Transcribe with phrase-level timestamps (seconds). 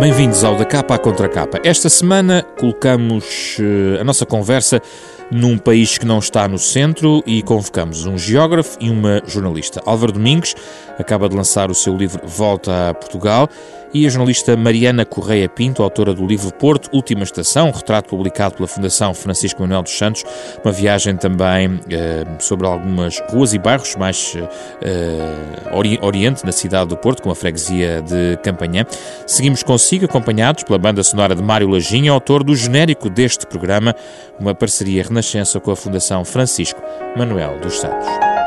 [0.00, 1.58] Bem-vindos ao Da Capa à Contra Capa.
[1.64, 4.80] Esta semana colocamos uh, a nossa conversa
[5.28, 9.82] num país que não está no centro e convocamos um geógrafo e uma jornalista.
[9.84, 10.54] Álvaro Domingos
[11.00, 13.48] acaba de lançar o seu livro Volta a Portugal
[13.92, 18.54] e a jornalista Mariana Correia Pinto, autora do livro Porto, Última Estação, um retrato publicado
[18.56, 20.24] pela Fundação Francisco Manuel dos Santos,
[20.64, 24.36] uma viagem também eh, sobre algumas ruas e bairros mais
[24.82, 28.84] eh, ori oriente na cidade do Porto, com a freguesia de Campanhã.
[29.26, 33.94] Seguimos consigo, acompanhados pela banda sonora de Mário Lajinha, autor do genérico deste programa,
[34.38, 36.80] uma parceria renascença com a Fundação Francisco
[37.16, 38.37] Manuel dos Santos.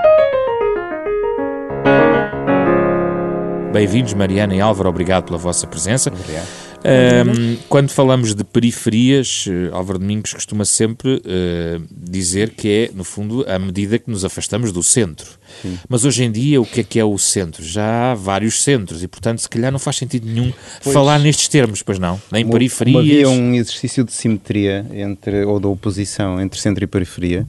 [3.72, 6.10] Bem-vindos, Mariana e Álvaro, obrigado pela vossa presença.
[6.10, 6.46] Obrigado.
[6.84, 13.06] Um, quando falamos de periferias, uh, Álvaro Domingos costuma sempre uh, dizer que é, no
[13.06, 15.30] fundo, a medida que nos afastamos do centro.
[15.62, 15.80] Sim.
[15.88, 17.64] Mas hoje em dia, o que é que é o centro?
[17.64, 20.52] Já há vários centros e, portanto, se calhar não faz sentido nenhum
[20.84, 22.22] pois, falar nestes termos, pois não?
[22.30, 22.98] Nem uma, periferias.
[22.98, 27.48] Havia um exercício de simetria entre, ou de oposição entre centro e periferia.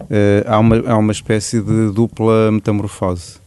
[0.00, 3.41] Uh, há, uma, há uma espécie de dupla metamorfose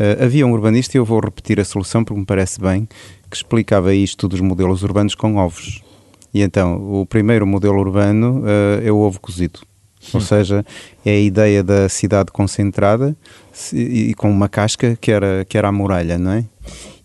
[0.00, 2.88] Uh, havia um urbanista, e eu vou repetir a solução porque me parece bem,
[3.28, 5.82] que explicava isto dos modelos urbanos com ovos.
[6.32, 9.60] E então, o primeiro modelo urbano uh, é o ovo cozido.
[10.14, 10.64] Ou seja,
[11.04, 13.14] é a ideia da cidade concentrada
[13.70, 16.44] e, e, com uma casca que era, que era a muralha, não é?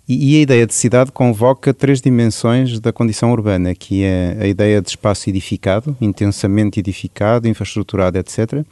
[0.07, 4.47] E, e, a ideia de cidade convoca três dimensões da condição urbana, que é a
[4.47, 8.63] ideia de espaço edificado, intensamente edificado, infraestruturado, etc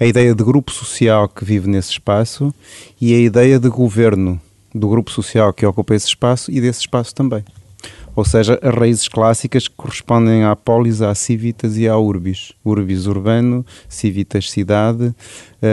[0.00, 2.54] a ideia de grupo social que vive nesse espaço
[3.00, 4.40] e a ideia de governo
[4.74, 7.44] do grupo social que ocupa esse espaço e desse espaço também.
[8.14, 12.52] Ou seja, as raízes clássicas que correspondem à polis, à civitas e à urbis.
[12.64, 15.14] Urbis urbano, civitas cidade,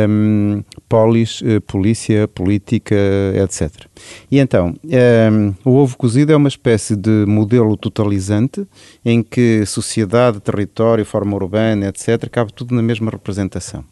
[0.07, 2.95] um, polis, uh, polícia, política,
[3.43, 3.87] etc.
[4.29, 8.67] E então, um, o ovo cozido é uma espécie de modelo totalizante
[9.03, 13.83] em que sociedade, território, forma urbana, etc., cabe tudo na mesma representação.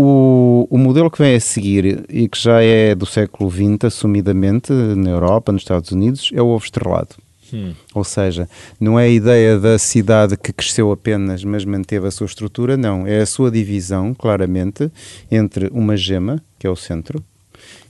[0.00, 4.72] O, o, modelo que vem a seguir e que já é do século XX, assumidamente,
[4.72, 7.16] na Europa, nos Estados Unidos, é o ovo estrelado.
[7.52, 7.74] Hum.
[7.92, 8.48] Ou seja,
[8.78, 13.08] não é a ideia da cidade que cresceu apenas, mas manteve a sua estrutura, não.
[13.08, 14.88] É a sua divisão, claramente,
[15.28, 17.20] entre uma gema, que é o centro,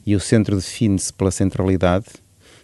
[0.06, 2.06] e o centro define-se pela centralidade.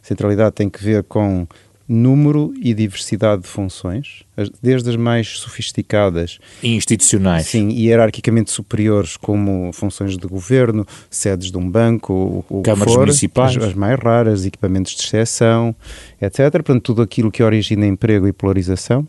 [0.00, 1.46] Centralidade tem que ver com
[1.86, 4.22] número e diversidade de funções,
[4.62, 11.58] desde as mais sofisticadas e institucionais, sim, hierarquicamente superiores, como funções de governo, sedes de
[11.58, 15.74] um banco, o, câmaras for, municipais, as, as, mais raras, equipamentos de exceção,
[16.20, 16.50] etc.
[16.52, 19.06] Portanto, tudo aquilo que origina emprego e polarização.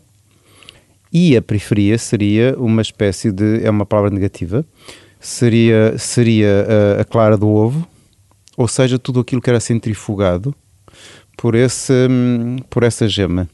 [1.12, 4.66] E a periferia seria uma espécie de, é uma palavra negativa,
[5.18, 6.66] seria, seria
[6.98, 7.88] a, a clara do ovo,
[8.54, 10.54] ou seja, tudo aquilo que era centrifugado
[11.36, 12.08] por, esse,
[12.70, 13.48] por essa gema.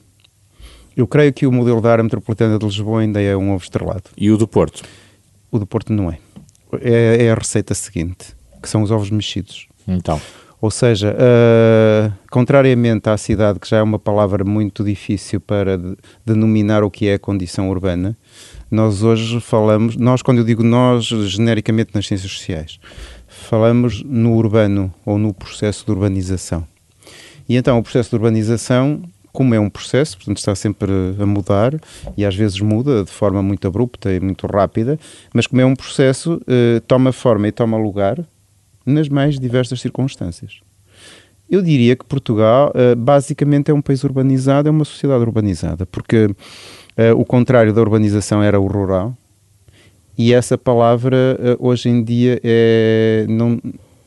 [0.97, 4.04] Eu creio que o modelo da área metropolitana de Lisboa ainda é um ovo estrelado.
[4.16, 4.82] E o do Porto?
[5.50, 6.19] O do Porto não é.
[6.81, 9.66] É, é a receita seguinte, que são os ovos mexidos.
[9.88, 10.21] Então.
[10.60, 15.97] Ou seja, uh, contrariamente à cidade, que já é uma palavra muito difícil para de,
[16.25, 18.16] denominar o que é a condição urbana,
[18.71, 22.78] nós hoje falamos, nós quando eu digo nós, genericamente nas ciências sociais,
[23.26, 26.65] falamos no urbano ou no processo de urbanização.
[27.48, 31.75] E então o processo de urbanização, como é um processo, portanto está sempre a mudar
[32.16, 34.98] e às vezes muda de forma muito abrupta e muito rápida,
[35.32, 38.22] mas como é um processo, eh, toma forma e toma lugar
[38.84, 40.60] nas mais diversas circunstâncias.
[41.50, 46.28] Eu diria que Portugal eh, basicamente é um país urbanizado, é uma sociedade urbanizada, porque
[46.97, 49.16] eh, o contrário da urbanização era o rural,
[50.16, 53.59] e essa palavra hoje em dia é, não,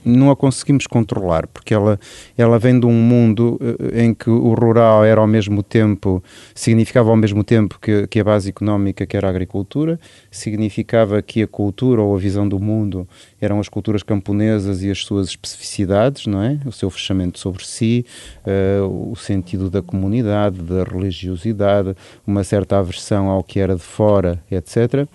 [0.06, 2.00] não a conseguimos controlar, porque ela,
[2.38, 6.24] ela vem de um mundo eh, em que o rural era ao mesmo tempo,
[6.54, 10.00] significava ao mesmo tempo que, que a base económica, que era a agricultura,
[10.30, 13.08] significava que a cultura ou a visão do mundo
[13.42, 16.60] eram as culturas camponesas e as suas especificidades, não é?
[16.66, 18.06] O seu fechamento sobre si,
[18.46, 24.42] uh, o sentido da comunidade, da religiosidade, uma certa aversão ao que era de fora,
[24.52, 25.08] etc.,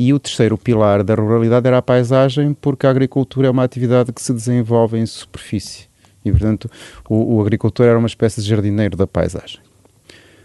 [0.00, 4.12] e o terceiro pilar da ruralidade era a paisagem, porque a agricultura é uma atividade
[4.12, 5.88] que se desenvolve em superfície.
[6.24, 6.70] E, portanto,
[7.10, 9.58] o, o agricultor era uma espécie de jardineiro da paisagem.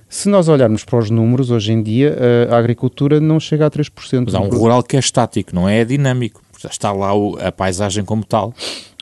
[0.10, 2.18] Se nós olharmos para os números, hoje em dia,
[2.50, 4.24] a agricultura não chega a 3%.
[4.26, 6.42] Mas há um rural que é estático, não é dinâmico.
[6.68, 8.56] Está lá o, a paisagem como tal.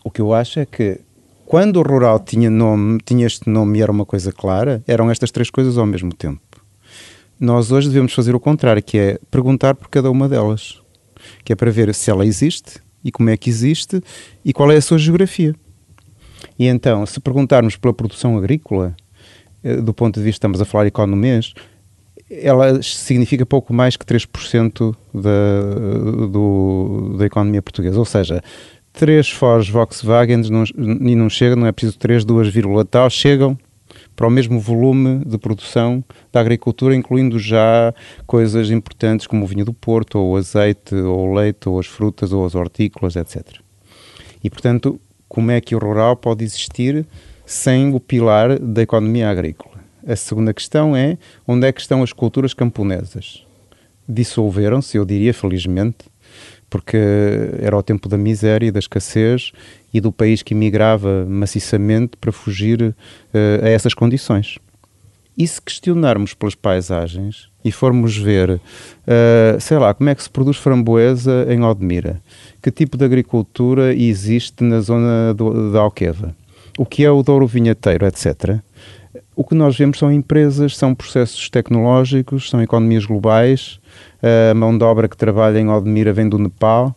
[0.04, 1.00] O que eu acho é que
[1.46, 5.32] quando o rural tinha nome, tinha este nome e era uma coisa clara, eram estas
[5.32, 6.42] três coisas ao mesmo tempo.
[7.42, 10.80] Nós hoje devemos fazer o contrário, que é perguntar por cada uma delas,
[11.44, 14.00] que é para ver se ela existe e como é que existe
[14.46, 15.56] e qual é a sua geografia.
[16.60, 18.96] E então, se perguntarmos pela produção agrícola,
[19.84, 21.56] do ponto de vista, estamos a falar economês,
[22.30, 27.98] ela significa pouco mais que 3% da, do, da economia portuguesa.
[27.98, 28.44] Ou seja,
[28.94, 30.44] 3 Ford Volkswagen
[30.78, 32.54] e não chegam, não é preciso 3, 2,
[32.88, 33.58] tal, chegam
[34.22, 37.92] para o mesmo volume de produção da agricultura, incluindo já
[38.28, 41.88] coisas importantes como o vinho do Porto, ou o azeite, ou o leite, ou as
[41.88, 43.42] frutas, ou as hortícolas, etc.
[44.44, 47.04] E, portanto, como é que o rural pode existir
[47.48, 49.80] sem o pilar da economia agrícola?
[50.06, 53.44] A segunda questão é onde é que estão as culturas camponesas?
[54.08, 56.11] Dissolveram-se, eu diria felizmente,
[56.72, 56.98] porque
[57.60, 59.52] era o tempo da miséria da escassez
[59.94, 62.96] e do país que emigrava maciçamente para fugir uh,
[63.66, 64.58] a essas condições.
[65.38, 70.30] E se questionarmos pelas paisagens e formos ver, uh, sei lá, como é que se
[70.30, 72.22] produz framboesa em Odmira,
[72.62, 76.34] que tipo de agricultura existe na zona do, da Alqueva,
[76.78, 78.62] o que é o Douro Vinheteiro, etc.,
[79.36, 83.80] o que nós vemos são empresas, são processos tecnológicos, são economias globais,
[84.22, 86.96] a mão de obra que trabalha em Odmira vem do Nepal,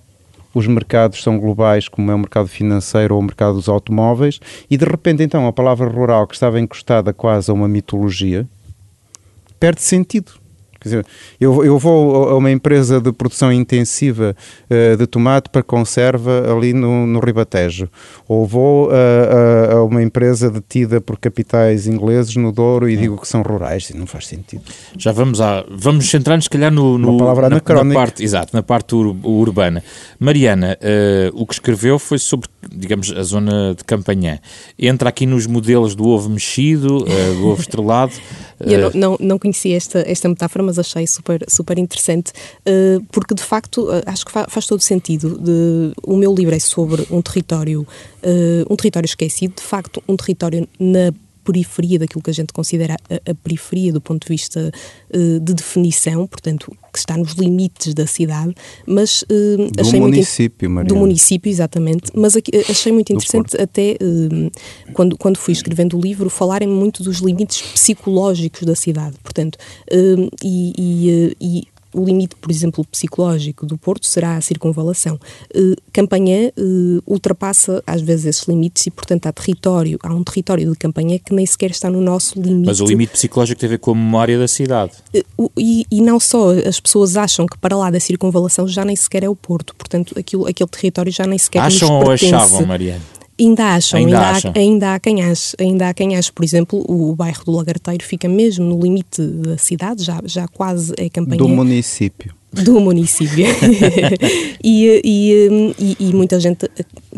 [0.55, 4.39] os mercados são globais, como é o mercado financeiro ou o mercado dos automóveis,
[4.71, 8.47] e de repente então a palavra rural, que estava encostada quase a uma mitologia,
[9.59, 10.44] perde sentido.
[10.85, 11.07] Quer dizer,
[11.41, 14.37] eu, eu vou a uma empresa de produção intensiva
[14.69, 17.89] uh, de tomate para conserva ali no, no Ribatejo,
[18.29, 23.19] ou vou a, a, a, uma empresa detida por capitais ingleses no Douro e digo
[23.19, 24.63] que são rurais, não faz sentido.
[24.99, 28.63] Já vamos a, vamos centrar-nos, se calhar, no, no palavra na, na, parte, exato, na
[28.63, 29.83] parte ur, urbana.
[30.21, 34.39] Mariana, uh, o que escreveu foi sobre, digamos, a zona de Campanhã.
[34.79, 38.13] Entra aqui nos modelos do ovo mexido, uh, do ovo estrelado.
[38.73, 42.33] Eu não, não, não conhecia esta, esta metáfora, mas achei super, super interessante,
[42.67, 45.39] uh, porque de facto uh, acho que fa faz todo sentido.
[45.39, 50.17] De, o meu livro é sobre um território, uh, um território esquecido, de facto, um
[50.17, 51.13] território na
[51.45, 54.71] periferia daquilo que a gente considera a, a periferia do ponto de vista
[55.15, 58.55] uh, de definição, portanto, que está nos limites da cidade,
[58.87, 63.97] mas uh, do achei município, muito do município, exatamente, mas aqui, achei muito interessante até
[64.01, 64.51] uh,
[64.93, 69.59] quando, quando fui escrevendo o livro falarem muito dos limites psicológicos da cidade, portanto,
[70.43, 75.19] e, e, e o limite, por exemplo, psicológico do Porto será a circunvalação.
[75.55, 80.71] Uh, Campanhã uh, ultrapassa às vezes esses limites e, portanto, há território, há um território
[80.71, 82.67] de Campanhã que nem sequer está no nosso limite.
[82.67, 84.93] Mas o limite psicológico tem a ver com a memória da cidade.
[85.39, 88.97] Uh, e, e, não só, as pessoas acham que para lá da circunvalação já nem
[88.97, 93.14] sequer é o Porto, portanto, aquilo, aquele território já nem sequer Acham ou achavam, Mariana?
[93.39, 94.53] Ainda acham, ainda, ainda, acham.
[94.55, 98.05] Há, ainda há quem ache, ainda há quem ache, por exemplo, o bairro do Lagarteiro
[98.05, 101.39] fica mesmo no limite da cidade, já, já quase é campanha.
[101.39, 102.35] Do município.
[102.53, 103.47] Do município.
[104.63, 106.71] e, e, e, e, muita gente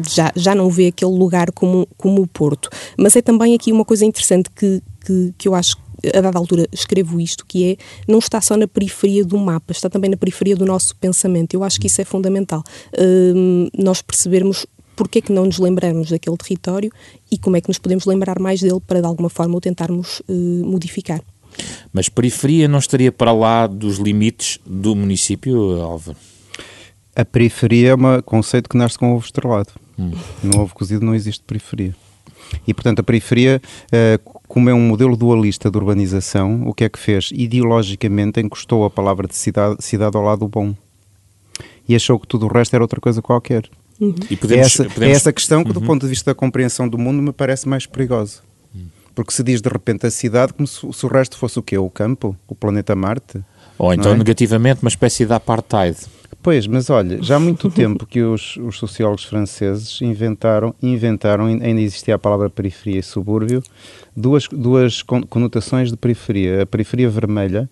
[0.08, 2.70] já, já não vê aquele lugar como, como o Porto.
[2.96, 5.76] Mas é também aqui uma coisa interessante que, que, que eu acho
[6.14, 7.76] a dada altura escrevo isto, que é
[8.06, 11.54] não está só na periferia do mapa, está também na periferia do nosso pensamento.
[11.54, 12.62] Eu acho que isso é fundamental.
[12.94, 16.90] Uh, nós percebermos porque é que não nos lembramos daquele território
[17.30, 20.20] e como é que nos podemos lembrar mais dele para de alguma forma o tentarmos
[20.28, 20.32] uh,
[20.64, 21.22] modificar.
[21.92, 26.18] Mas periferia não estaria para lá dos limites do município, Álvaro?
[27.14, 29.70] A periferia é um conceito que nasce com o ovo estrelado.
[29.98, 30.12] Hum.
[30.42, 31.94] No ovo cozido não existe periferia.
[32.66, 36.88] E, portanto, a periferia, uh, como é um modelo dualista de urbanização, o que é
[36.88, 37.30] que fez?
[37.32, 40.74] Ideologicamente encostou a palavra de cidade, cidade ao lado bom.
[41.88, 43.68] E achou que tudo o resto era outra coisa qualquer.
[44.00, 44.14] Uhum.
[44.30, 45.08] E podemos, é, essa, podemos...
[45.08, 45.86] é essa questão que, do uhum.
[45.86, 48.40] ponto de vista da compreensão do mundo, me parece mais perigosa.
[48.74, 48.86] Uhum.
[49.14, 51.78] Porque se diz de repente a cidade como se, se, o resto fosse o quê?
[51.78, 52.36] O campo?
[52.46, 53.42] O planeta Marte?
[53.78, 54.16] Ou então, é?
[54.16, 55.96] negativamente, uma espécie de apartheid.
[56.42, 61.80] Pois, mas olha, já há muito tempo que os, os, sociólogos franceses inventaram, inventaram, ainda
[61.80, 63.62] existia a palavra periferia e subúrbio,
[64.16, 66.62] duas, duas conotações de periferia.
[66.62, 67.68] A periferia vermelha,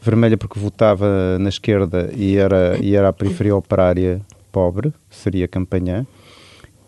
[0.00, 4.20] vermelha porque votava na esquerda e era, e era a periferia operária
[4.56, 6.06] pobre, seria Campanhã,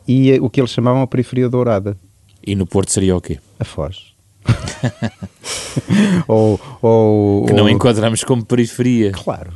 [0.08, 1.98] e o que eles chamavam a periferia dourada.
[2.42, 3.38] E no Porto seria o quê?
[3.60, 4.14] A Foz.
[6.26, 7.68] ou, ou, que não ou...
[7.68, 9.12] enquadramos como periferia.
[9.12, 9.52] Claro.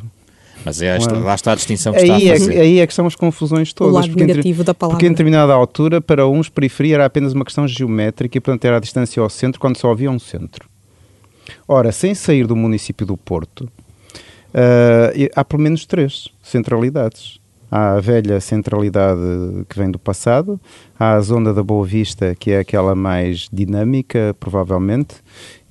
[0.63, 2.55] Mas é esta, lá está a distinção que aí está a fazer.
[2.55, 3.95] É, aí é que são as confusões todas.
[3.95, 4.97] O lado porque negativo entre, da palavra.
[4.99, 8.77] Porque em determinada altura, para uns, periferia era apenas uma questão geométrica e, portanto, era
[8.77, 10.69] a distância ao centro quando só havia um centro.
[11.67, 17.41] Ora, sem sair do município do Porto, uh, há pelo menos três centralidades.
[17.75, 19.19] Há a velha centralidade
[19.67, 20.61] que vem do passado,
[20.99, 25.15] há a zona da Boa Vista, que é aquela mais dinâmica, provavelmente,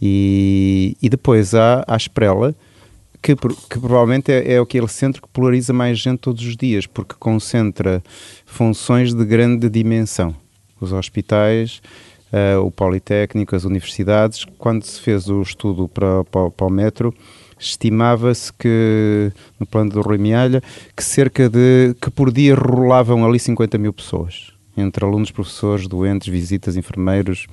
[0.02, 2.56] e, e depois há a Esprela,
[3.22, 7.14] que, que, provavelmente é, é aquele centro que polariza mais gente todos os dias, porque
[7.20, 8.02] concentra
[8.48, 10.34] funções de grande dimensão.
[10.80, 11.84] Os hospitais,
[12.34, 14.44] uh, o Politécnico, as universidades.
[14.58, 17.14] Quando se fez o estudo para, para, para o metro,
[17.62, 20.62] estimava-se que, no plano do Rui Mialha,
[20.98, 26.28] que cerca de, que por dia rolavam ali 50 mil pessoas, entre alunos, professores, doentes,
[26.28, 27.48] visitas, enfermeiros.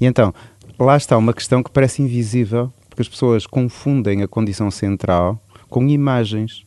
[0.00, 0.34] E então,
[0.78, 5.88] lá está uma questão que parece invisível, porque as pessoas confundem a condição central com
[5.88, 6.64] imagens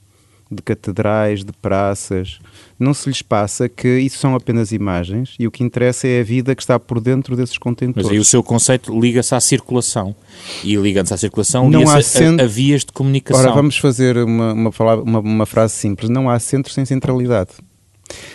[0.51, 2.39] de catedrais, de praças.
[2.79, 6.23] Não se lhes passa que isso são apenas imagens e o que interessa é a
[6.23, 8.05] vida que está por dentro desses contentores.
[8.05, 10.15] Mas aí o seu conceito liga-se à circulação.
[10.63, 12.43] E ligando-se à circulação, não há centro...
[12.43, 13.43] a, a, vias de comunicação.
[13.43, 14.71] Ora, vamos fazer uma, uma,
[15.03, 16.09] uma, uma frase simples.
[16.09, 17.51] Não há centro sem centralidade.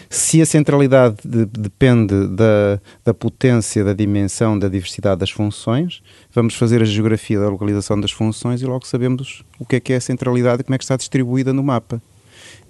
[0.08, 6.02] Se a centralidade de, depende da, da potência, da dimensão, da diversidade das funções,
[6.32, 9.92] vamos fazer a geografia da localização das funções e logo sabemos o que é que
[9.92, 12.02] é a centralidade e como é que está distribuída no mapa.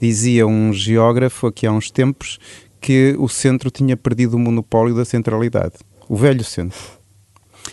[0.01, 2.39] Dizia um geógrafo aqui há uns tempos
[2.81, 5.75] que o centro tinha perdido o monopólio da centralidade.
[6.09, 7.02] O velho centro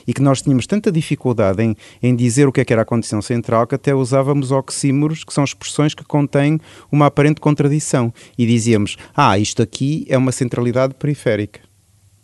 [0.08, 2.86] e que nós tínhamos tanta dificuldade em, em dizer o que, é que era a
[2.86, 6.60] condição central que até usávamos oxímoros, que são expressões que contêm
[6.92, 8.14] uma aparente contradição.
[8.38, 11.62] E dizíamos, ah, isto aqui é uma centralidade periférica.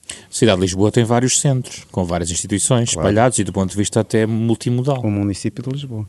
[0.07, 3.07] A cidade de Lisboa tem vários centros, com várias instituições claro.
[3.07, 5.01] espalhados e do ponto de vista até multimodal.
[5.01, 6.07] O município de Lisboa.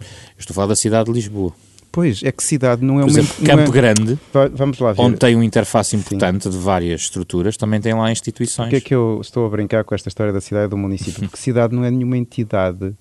[0.00, 0.06] Eu
[0.38, 1.52] estou a falar da cidade de Lisboa.
[1.92, 3.18] Pois, é que cidade não é Por uma...
[3.18, 3.70] Exemplo, Campo é...
[3.70, 4.18] Grande,
[4.54, 5.02] vamos lá ver.
[5.02, 6.50] onde tem uma interface importante Sim.
[6.50, 8.66] de várias estruturas, também tem lá instituições.
[8.66, 10.76] Por que é que eu estou a brincar com esta história da cidade e do
[10.76, 11.20] município?
[11.28, 12.94] Porque cidade não é nenhuma entidade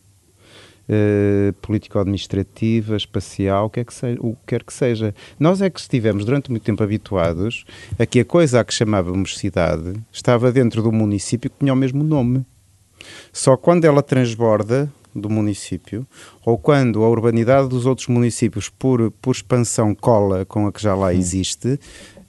[0.91, 5.13] Uh, político-administrativa, espacial, o que, é que seja, o que quer que seja.
[5.39, 7.63] Nós é que estivemos durante muito tempo habituados
[7.99, 11.75] a que a coisa a que chamávamos cidade estava dentro do município que tinha o
[11.75, 12.43] mesmo nome.
[13.31, 16.05] Só quando ela transborda do município,
[16.45, 20.95] ou quando a urbanidade dos outros municípios, por, por expansão, cola com a que já
[20.95, 21.79] lá existe,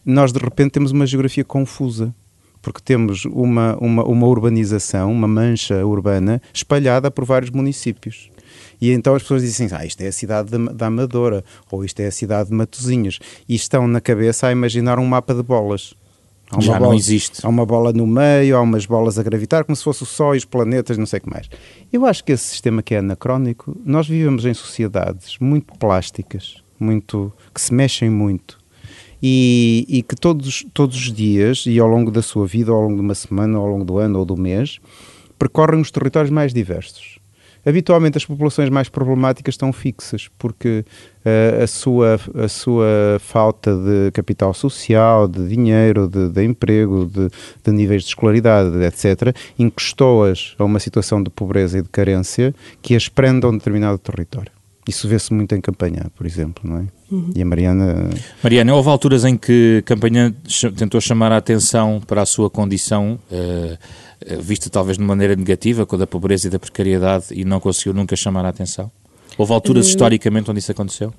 [0.04, 2.14] nós de repente temos uma geografia confusa.
[2.62, 8.30] Porque temos uma, uma, uma urbanização, uma mancha urbana espalhada por vários municípios.
[8.80, 12.00] E então as pessoas dizem assim, ah, isto é a cidade da Amadora, ou isto
[12.00, 13.18] é a cidade de Matozinhos,
[13.49, 15.94] e estão na cabeça a imaginar um mapa de bolas.
[16.59, 17.45] Já bola, não existe.
[17.45, 20.35] Há uma bola no meio, há umas bolas a gravitar, como se fosse o Sol
[20.35, 21.49] e os planetas, não sei o que mais.
[21.92, 27.33] Eu acho que esse sistema que é anacrónico, nós vivemos em sociedades muito plásticas, muito
[27.54, 28.59] que se mexem muito.
[29.23, 32.97] E, e que todos, todos os dias, e ao longo da sua vida, ao longo
[32.97, 34.80] de uma semana, ao longo do ano ou do mês,
[35.38, 37.20] percorrem os territórios mais diversos
[37.64, 40.85] habitualmente as populações mais problemáticas estão fixas, porque
[41.25, 47.29] uh, a, sua, a sua falta de capital social, de dinheiro, de, de emprego, de,
[47.64, 52.95] de, níveis de escolaridade, etc., encostou-as a uma situação de pobreza e de carência que
[52.95, 54.52] as prende a um determinado território.
[54.88, 56.87] Isso vê-se muito em Campanhã, por exemplo, não é?
[57.11, 57.31] Uhum.
[57.37, 58.11] E a Mariana...
[58.43, 60.35] Mariana, houve alturas em que Campanhã
[60.76, 63.19] tentou chamar a atenção para a sua condição...
[63.31, 64.10] Uh,
[64.41, 67.95] vista talvez de maneira negativa, com a da pobreza e da precariedade, e não conseguiu
[67.95, 68.91] nunca chamar a atenção?
[69.39, 71.12] Houve alturas, uh, historicamente, onde isso aconteceu?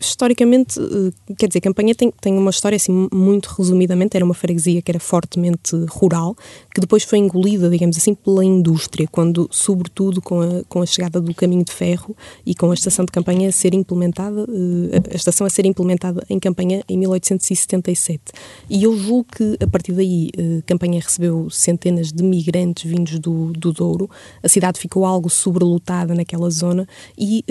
[0.00, 4.80] Historicamente, eh, quer dizer, Campanha tem, tem uma história assim muito resumidamente, era uma freguesia
[4.82, 6.36] que era fortemente rural,
[6.74, 11.20] que depois foi engolida, digamos assim, pela indústria, quando, sobretudo com a, com a chegada
[11.20, 15.16] do caminho de ferro e com a estação de Campanha a ser implementada, eh, a
[15.16, 18.22] estação a ser implementada em Campanha em 1877.
[18.68, 23.52] E eu julgo que a partir daí eh, Campanha recebeu centenas de migrantes vindos do,
[23.52, 24.08] do Douro,
[24.42, 26.86] a cidade ficou algo sobrelotada naquela zona
[27.16, 27.44] e,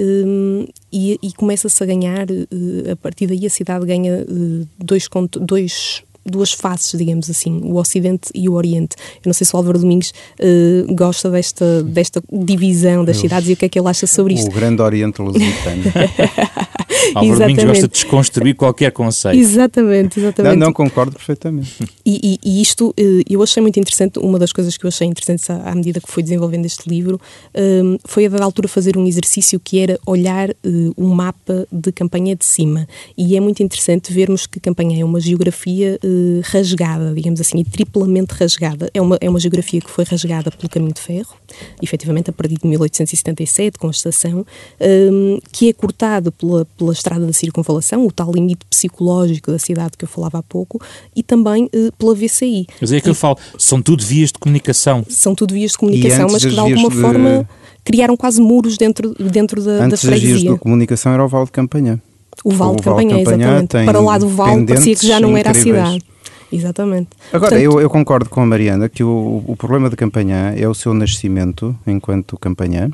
[0.92, 5.08] e, e começa-se a ganhar, uh, a partir daí a cidade ganha uh, dois,
[5.40, 8.96] dois duas faces, digamos assim, o Ocidente e o Oriente.
[9.16, 13.54] Eu não sei se o Álvaro Domingos uh, gosta desta, desta divisão das cidades e
[13.54, 14.48] o que é que ele acha sobre isto.
[14.48, 15.84] O Grande Oriente Lusitano.
[17.16, 19.38] Álvaro Domingos gosta de desconstruir qualquer conceito.
[19.40, 20.56] Exatamente, exatamente.
[20.58, 21.84] Não, não, concordo perfeitamente.
[22.06, 25.08] E, e, e, isto, eh, eu achei muito interessante, uma das coisas que eu achei
[25.08, 27.20] interessante à, medida que fui desenvolvendo este livro,
[27.56, 31.92] um, foi a dada altura fazer um exercício que era olhar uh, um mapa de
[31.92, 32.88] Campanha de cima.
[33.18, 36.11] E é muito interessante vermos que Campanha é uma geografia uh,
[36.44, 38.90] rasgada, digamos assim, e triplamente rasgada.
[38.94, 41.36] É uma, é uma geografia que foi rasgada pelo caminho de ferro,
[41.82, 44.46] efetivamente a partir de 1877, com a estação,
[44.80, 49.98] um, que é cortado pela, pela estrada da circunvalação, o tal limite psicológico da cidade
[49.98, 50.82] que eu falava há pouco,
[51.16, 52.68] e também uh, pela VCI.
[52.80, 55.06] Mas é que eu falo, são tudo vias de comunicação.
[55.10, 56.96] São tudo vias de comunicação, mas que de alguma de...
[56.96, 57.50] forma
[57.84, 60.16] criaram quase muros dentro, dentro da, antes da freguesia.
[60.16, 62.02] Antes as vias de comunicação era o Val de Campanha.
[62.44, 63.86] O Val de Campanha, exatamente.
[63.86, 65.84] Para lá do Val parecia que já não era incríveis.
[65.84, 66.06] a cidade.
[66.52, 67.10] Exatamente.
[67.32, 70.68] Agora, Portanto, eu, eu, concordo com a Mariana que o, o problema de Campanhã é
[70.68, 72.92] o seu nascimento enquanto Campanhã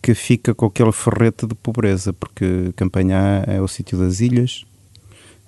[0.00, 4.64] que fica com aquele ferrete de pobreza, porque Campanhã é o sítio das ilhas,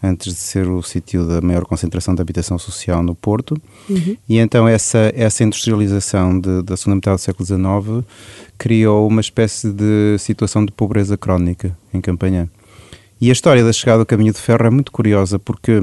[0.03, 3.57] antes de ser o sítio da maior concentração de habitação social no Porto.
[3.89, 4.17] Uhum.
[4.29, 8.05] E então essa, essa industrialização de, da segunda metade do século XIX
[8.59, 12.49] criou uma espécie de situação de pobreza crónica em Campanhã.
[13.23, 15.81] E a história da chegada do caminho de ferro é muito curiosa porque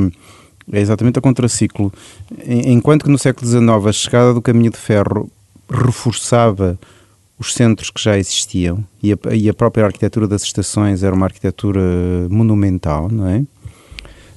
[0.74, 1.90] é exatamente a contraciclo.
[2.46, 5.32] Enquanto que no século XIX a chegada do caminho de ferro
[5.70, 6.78] reforçava
[7.40, 11.28] os centros que já existiam e a, e a própria arquitetura das estações era uma
[11.28, 11.80] arquitetura
[12.30, 13.42] monumental, não é?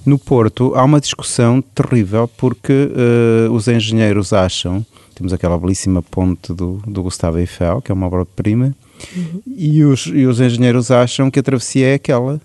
[0.06, 6.54] No Porto há uma discussão terrível porque uh, os engenheiros acham, temos aquela belíssima ponte
[6.54, 8.72] do, do Gustavo Eiffel, que é uma obra-prima,
[9.16, 9.42] uhum.
[9.44, 12.40] e, os, e os engenheiros acham que a travessia é aquela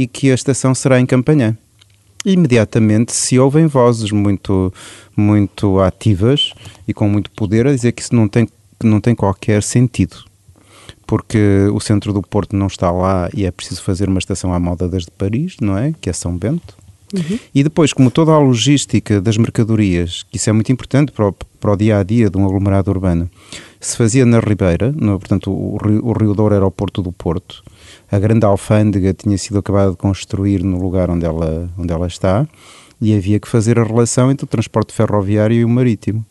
[0.00, 1.54] e que a estação será em Campanhã.
[2.24, 4.72] Imediatamente se ouvem vozes muito,
[5.14, 6.54] muito ativas
[6.88, 8.48] e com muito poder a dizer que isso não tem,
[8.82, 10.24] não tem qualquer sentido
[11.06, 14.60] porque o centro do Porto não está lá e é preciso fazer uma estação à
[14.60, 15.92] moda desde Paris, não é?
[16.00, 16.76] Que é São Bento.
[17.12, 17.38] Uhum.
[17.52, 21.32] E depois, como toda a logística das mercadorias, que isso é muito importante para o,
[21.32, 23.28] para o dia a dia de um aglomerado urbano,
[23.80, 27.10] se fazia na Ribeira, no, portanto, o, o, o Rio Douro era o Porto do
[27.10, 27.64] Porto,
[28.10, 32.46] a grande alfândega tinha sido acabada de construir no lugar onde ela, onde ela está,
[33.00, 36.24] e havia que fazer a relação entre o transporte ferroviário e o marítimo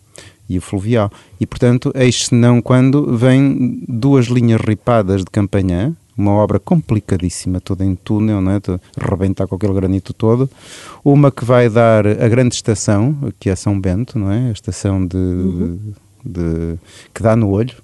[0.47, 1.11] e o fluvial.
[1.39, 7.85] E, portanto, eis não quando vêm duas linhas ripadas de Campanhã, uma obra complicadíssima, toda
[7.85, 8.59] em túnel, não é?
[8.99, 10.49] rebentar com aquele granito todo.
[11.03, 14.49] Uma que vai dar a grande estação, que é São Bento, não é?
[14.49, 15.93] A estação de, uhum.
[16.25, 16.77] de,
[17.13, 17.75] que dá no olho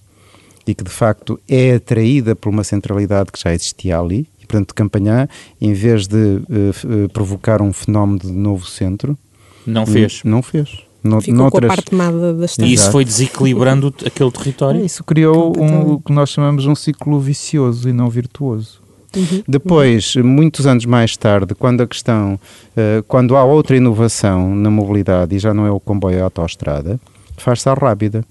[0.68, 4.28] e que de facto é atraída por uma centralidade que já existia ali.
[4.42, 5.28] E, portanto, Campanhã,
[5.60, 9.18] em vez de uh, provocar um fenómeno de novo centro,
[9.66, 10.22] não fez.
[10.24, 10.86] Não fez.
[11.04, 11.60] No, Ficou noutras...
[11.60, 12.68] com a parte tomada da estação.
[12.68, 14.82] E isso foi desequilibrando aquele território?
[14.82, 18.82] É, isso criou um, o que nós chamamos um ciclo vicioso e não virtuoso.
[19.16, 19.44] Uhum.
[19.48, 25.36] Depois, muitos anos mais tarde, quando a questão, uh, quando há outra inovação na mobilidade
[25.36, 27.00] e já não é o comboio, é a autoestrada,
[27.38, 28.26] faz-se a rápida.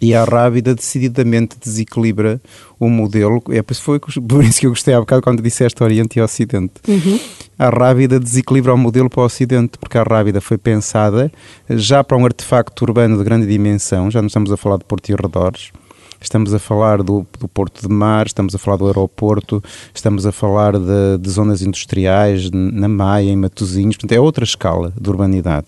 [0.00, 2.40] E a Rábida decididamente desequilibra
[2.78, 3.42] o modelo.
[3.50, 6.22] É por isso, foi, por isso que eu gostei há bocado quando disseste Oriente e
[6.22, 6.74] Ocidente.
[6.86, 7.18] Uhum.
[7.58, 11.32] A Rábida desequilibra o modelo para o Ocidente, porque a Rábida foi pensada
[11.70, 14.10] já para um artefacto urbano de grande dimensão.
[14.10, 15.72] Já não estamos a falar de Porto e arredores.
[16.20, 19.62] Estamos a falar do, do, Porto de Mar, estamos a falar do aeroporto,
[19.94, 23.96] estamos a falar de, de zonas industriais na Maia, em Matosinhos.
[23.96, 25.66] Portanto, é outra escala de urbanidade.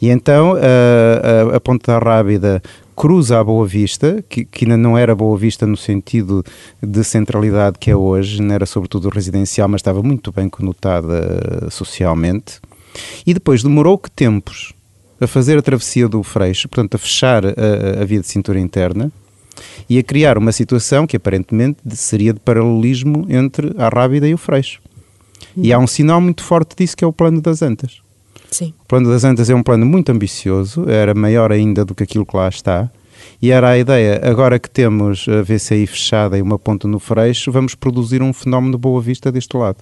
[0.00, 2.62] E então a, a, a Ponte da Rábida
[2.96, 6.42] cruza a Boa Vista, que, ainda não era Boa Vista no sentido
[6.82, 12.58] de centralidade que é hoje, não era sobretudo residencial, mas estava muito bem conotada socialmente.
[13.26, 14.72] E depois demorou que tempos
[15.20, 19.12] a fazer a travessia do Freixo, portanto a fechar a, a via de cintura interna
[19.88, 24.38] e a criar uma situação que aparentemente seria de paralelismo entre a Rábida e o
[24.38, 24.80] Freixo.
[25.56, 28.05] E há um sinal muito forte disso que é o plano das Antas.
[28.50, 28.72] Sim.
[28.84, 32.24] O plano das Antas é um plano muito ambicioso, era maior ainda do que aquilo
[32.24, 32.90] que lá está.
[33.40, 37.52] E era a ideia, agora que temos a VCI fechada e uma ponta no freixo,
[37.52, 39.78] vamos produzir um fenómeno Boa Vista deste lado.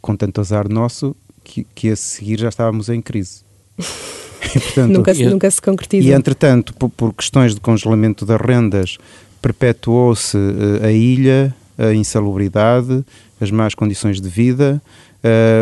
[0.00, 3.42] Com tanto azar nosso que, que a seguir já estávamos em crise.
[3.78, 6.10] E, portanto, nunca, se, nunca se concretizou.
[6.10, 8.98] E entretanto, por, por questões de congelamento das rendas,
[9.40, 13.04] perpetuou-se uh, a ilha, a insalubridade,
[13.40, 14.82] as más condições de vida,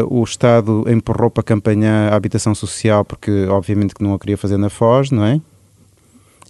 [0.08, 4.36] o Estado empurrou para a campanha a habitação social porque obviamente que não a queria
[4.36, 5.40] fazer na Foz, não é?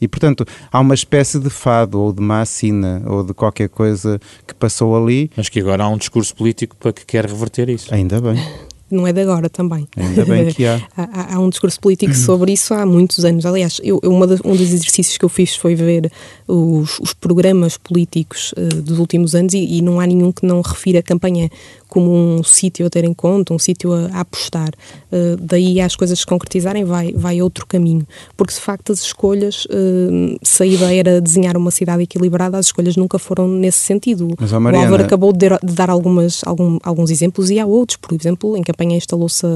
[0.00, 4.54] E, portanto, há uma espécie de fado ou de macina ou de qualquer coisa que
[4.54, 5.30] passou ali.
[5.36, 7.92] Mas que agora há um discurso político para que quer reverter isso.
[7.92, 8.36] Ainda bem.
[8.90, 9.86] não é de agora também.
[9.96, 10.80] Ainda bem que há.
[10.96, 13.44] há, há, um discurso político sobre isso há muitos anos.
[13.44, 16.10] Aliás, eu, uma de, um dos exercícios que eu fiz foi ver
[16.46, 20.60] os, os programas políticos uh, dos últimos anos e, e, não há nenhum que não
[20.60, 21.50] refira a campanha
[21.88, 24.70] como um sítio a ter em conta, um sítio a, a, apostar.
[25.10, 28.06] Uh, daí as coisas se concretizarem vai, vai outro caminho.
[28.36, 32.66] Porque de facto as escolhas, uh, se a ideia era desenhar uma cidade equilibrada, as
[32.66, 34.34] escolhas nunca foram nesse sentido.
[34.38, 34.84] Mas, oh, Mariana...
[34.84, 37.96] O Álvaro acabou de, de dar algumas, algum, alguns exemplos e há outros.
[37.96, 39.46] Por exemplo, em campanha instalou-se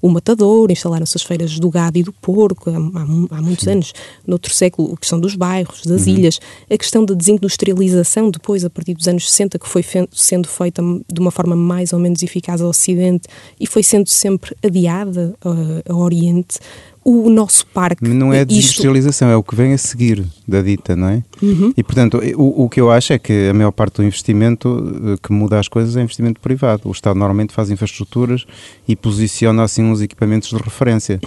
[0.00, 3.72] o matador, instalaram-se as feiras do gado e do porco há, há, muitos Sim.
[3.72, 3.92] anos.
[4.26, 6.14] No outro século, a questão dos bairros, das uhum.
[6.14, 10.82] ilhas, a questão da desindustrialização depois, a partir dos anos 60, que foi sendo feita
[11.10, 13.26] de uma forma mais mais ou menos eficaz ao Ocidente
[13.58, 16.58] e foi sendo sempre adiada uh, ao Oriente,
[17.02, 18.06] o nosso parque.
[18.06, 19.34] Não é a desindustrialização, isto...
[19.34, 21.24] é o que vem a seguir da dita, não é?
[21.42, 21.72] Uhum.
[21.74, 25.18] E portanto, o, o que eu acho é que a maior parte do investimento uh,
[25.22, 26.82] que muda as coisas é investimento privado.
[26.84, 28.44] O Estado normalmente faz infraestruturas
[28.86, 31.18] e posiciona assim uns equipamentos de referência.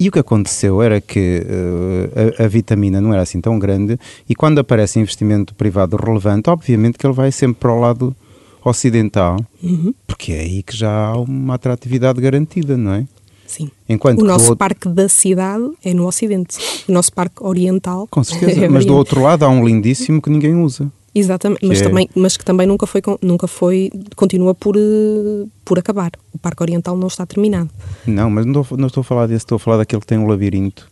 [0.00, 3.98] E o que aconteceu era que uh, a, a, vitamina não era assim tão grande
[4.28, 8.16] e quando aparece investimento privado relevante, obviamente que ele vai sempre para o lado
[8.64, 9.94] ocidental, uhum.
[10.06, 13.06] porque é aí que já há uma atratividade garantida, não é?
[13.46, 13.68] Sim.
[13.88, 14.56] Enquanto o nosso outro...
[14.56, 16.56] parque da cidade é no Ocidente.
[16.88, 18.06] O nosso parque oriental.
[18.08, 20.90] Com certeza, é mas do outro lado há um lindíssimo que ninguém usa.
[21.12, 21.84] Exatamente, mas, é...
[21.84, 26.12] também, mas que também nunca foi, nunca foi, continua por, eh, por acabar.
[26.32, 27.68] O Parque Oriental não está terminado.
[28.06, 30.18] Não, mas não estou, não estou a falar desse, estou a falar daquele que tem
[30.18, 30.88] um labirinto.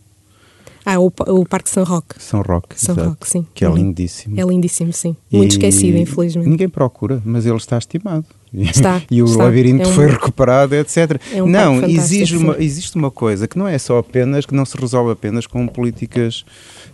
[0.91, 2.15] Ah, o, o Parque São Roque.
[2.17, 3.45] São Roque, São exato, Roque, sim.
[3.53, 3.75] Que é uhum.
[3.75, 4.39] lindíssimo.
[4.39, 5.15] É lindíssimo, sim.
[5.31, 6.49] Muito e esquecido, infelizmente.
[6.49, 8.25] Ninguém procura, mas ele está estimado.
[8.51, 9.43] Está, e o está.
[9.43, 11.21] labirinto é um, foi recuperado, etc.
[11.31, 14.65] É um não, exige uma, existe uma coisa que não é só apenas, que não
[14.65, 16.43] se resolve apenas com políticas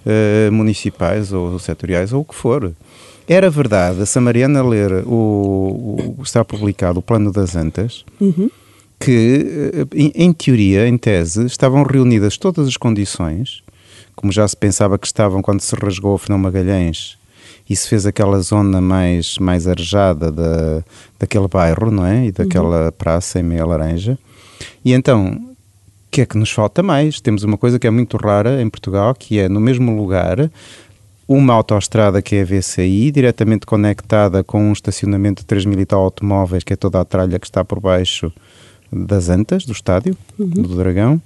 [0.05, 2.73] uh, municipais ou setoriais ou o que for.
[3.25, 8.51] Era verdade, a Mariana ler o, o está publicado o Plano das Antas, uhum.
[8.99, 13.63] que eh, em, em teoria, em tese, estavam reunidas todas as condições
[14.15, 17.17] como já se pensava que estavam quando se rasgou o Fernão Magalhães
[17.69, 20.84] e se fez aquela zona mais, mais arejada da,
[21.19, 22.28] daquele bairro, não é?
[22.28, 22.91] E daquela uhum.
[22.91, 24.17] praça em meia laranja.
[24.84, 27.19] E então, o que é que nos falta mais?
[27.19, 30.49] Temos uma coisa que é muito rara em Portugal, que é no mesmo lugar
[31.28, 35.86] uma autoestrada que é a VCI, diretamente conectada com um estacionamento de 3 mil e
[35.86, 38.32] tal automóveis, que é toda a tralha que está por baixo
[38.93, 40.47] das antas do estádio, uhum.
[40.49, 41.19] do Dragão,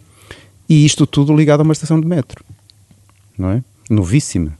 [0.70, 2.42] e isto tudo ligado a uma estação de metro
[3.40, 3.64] não é?
[3.90, 4.52] Novíssima,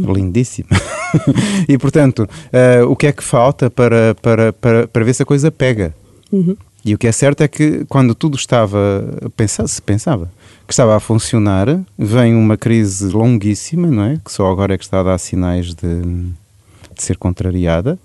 [0.00, 0.12] uhum.
[0.12, 0.70] lindíssima.
[1.68, 5.26] e portanto, uh, o que é que falta para, para, para, para ver se a
[5.26, 5.94] coisa pega?
[6.32, 6.56] Uhum.
[6.84, 9.04] E o que é certo é que quando tudo estava,
[9.36, 10.30] pensava, se pensava
[10.66, 14.20] que estava a funcionar, vem uma crise longuíssima, não é?
[14.24, 17.98] Que só agora é que está a dar sinais de, de ser contrariada.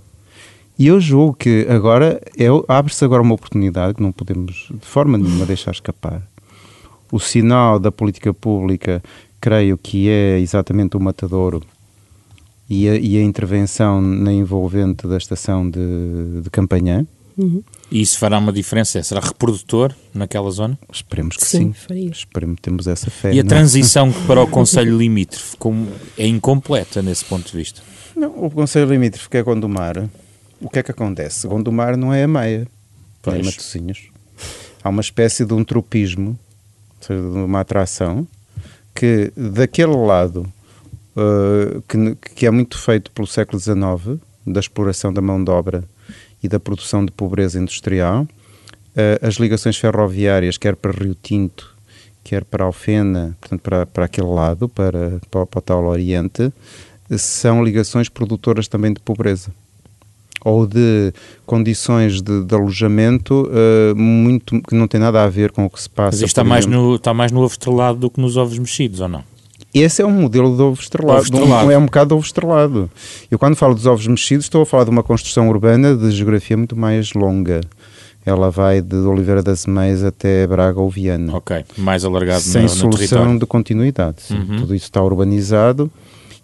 [0.78, 5.18] E eu julgo que agora é, abre-se agora uma oportunidade que não podemos de forma
[5.18, 6.22] nenhuma deixar escapar.
[7.12, 9.02] O sinal da política pública
[9.40, 11.64] creio que é exatamente o matadouro
[12.70, 17.06] e a, e a intervenção na envolvente da estação de, de Campanhã.
[17.38, 17.64] Uhum.
[17.90, 19.02] E isso fará uma diferença?
[19.02, 20.78] Será reprodutor naquela zona?
[20.92, 21.74] Esperemos que sim.
[21.88, 22.10] sim.
[22.10, 23.34] Esperemos, temos essa fé.
[23.34, 23.48] E a não?
[23.48, 23.50] É?
[23.50, 27.82] transição para o Conselho Limítrofe como é incompleta nesse ponto de vista?
[28.16, 30.10] Não, o Conselho Limítrofe que é Gondomar,
[30.62, 31.48] o que é que acontece?
[31.48, 32.68] Gondomar não é a meia,
[33.26, 34.10] é Matosinhos.
[34.84, 36.38] Há uma espécie de um tropismo,
[37.00, 38.28] ou seja, de uma atração,
[39.00, 40.42] que daquele lado
[41.16, 45.86] uh, que, que, é muito feito pelo século XIX, da exploração da mão de obra
[46.44, 51.74] e da produção de pobreza industrial, uh, as ligações ferroviárias, quer para Rio Tinto,
[52.26, 56.52] quer para Alfena, portanto para, para aquele lado, para, para, para o tal Oriente,
[57.18, 59.50] são ligações produtoras também de pobreza
[60.44, 61.14] ou de
[61.46, 65.82] condições de, de alojamento uh, muito que não tem nada a ver com o que
[65.82, 66.10] se passa.
[66.10, 69.00] Mas isto está mais, no, está mais no ovo estrelado do que nos ovos mexidos,
[69.00, 69.24] ou não?
[69.74, 71.68] Esse é um modelo de ovo estrelado, ovo estrelado.
[71.68, 72.92] Um, é um bocado de ovo estrelado.
[73.30, 76.58] Eu quando falo dos ovos mexidos estou a falar de uma construção urbana de geografia
[76.58, 77.62] muito mais longa.
[78.26, 81.36] Ela vai de Oliveira das Meias até Braga ou Viana.
[81.36, 83.40] Ok, mais alargado Sem no, solução território.
[83.40, 84.18] de continuidade.
[84.32, 84.58] Uhum.
[84.58, 85.92] Tudo isso está urbanizado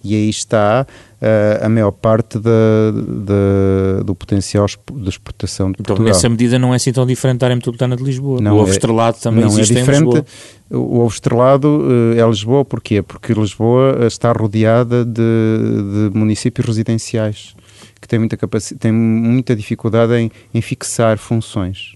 [0.06, 2.52] e aí está uh, a maior parte da,
[2.92, 6.14] da, do potencial de exportação de então, Portugal.
[6.14, 8.40] nessa medida não é assim tão diferente da área metropolitana de Lisboa.
[8.40, 10.24] Não o ovo é, estrelado também não é existe é diferente.
[10.70, 13.02] O ovo estrelado uh, é Lisboa, porquê?
[13.02, 17.56] Porque Lisboa está rodeada de, de municípios residenciais
[18.00, 18.38] que têm muita,
[18.80, 21.96] têm muita dificuldade em, em fixar funções.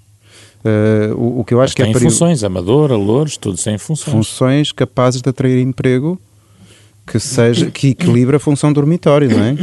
[0.60, 4.14] Uh, o, o, que eu acho Mas que é funções, Amador, Louros, tudo sem funções.
[4.14, 6.20] Funções capazes de atrair emprego
[7.10, 9.56] que seja que equilibre a função dormitório, não é?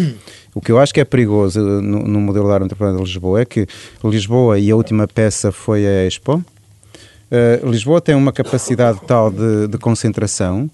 [0.52, 3.44] O que eu acho que é perigoso no, no modelo da área de Lisboa é
[3.44, 3.66] que
[4.02, 9.68] Lisboa, e a última peça foi a Expo, uh, Lisboa tem uma capacidade tal de,
[9.68, 10.68] de concentração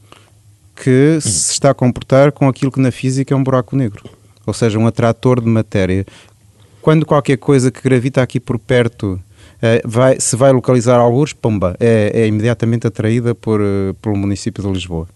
[0.75, 4.05] que se está a comportar com aquilo que na física é um buraco negro,
[4.47, 6.07] ou seja, um atrator de matéria.
[6.81, 9.21] Quando qualquer coisa que gravita aqui por perto uh,
[9.85, 14.71] vai, se vai localizar alguns, pomba, é, é imediatamente atraída por, uh, pelo município de
[14.71, 15.07] Lisboa.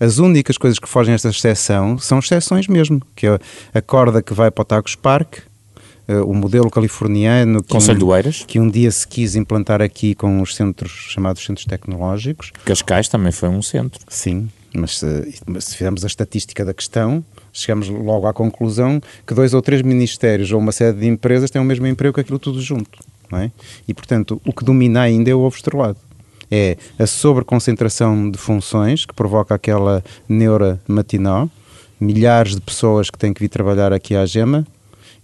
[0.00, 3.38] As únicas coisas que fogem a esta exceção são exceções mesmo, que é
[3.74, 5.38] a corda que vai para o Tacos Park,
[6.08, 10.54] uh, o modelo californiano que um, que um dia se quis implantar aqui com os
[10.54, 12.52] centros chamados centros tecnológicos.
[12.64, 14.00] Cascais também foi um centro.
[14.08, 19.34] Sim, mas se, mas se fizermos a estatística da questão, chegamos logo à conclusão que
[19.34, 22.38] dois ou três ministérios ou uma série de empresas têm o mesmo emprego que aquilo
[22.38, 23.00] tudo junto.
[23.30, 23.50] Não é?
[23.86, 25.98] E, portanto, o que domina ainda é o ovo estrelado
[26.50, 31.50] é a sobreconcentração de funções que provoca aquela neura matinal,
[32.00, 34.66] milhares de pessoas que têm que vir trabalhar aqui à gema